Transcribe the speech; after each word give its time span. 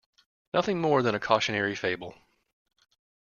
Nothing 0.51 0.81
more 0.81 1.03
than 1.03 1.13
a 1.13 1.19
cautionary 1.19 1.75
fable. 1.75 2.15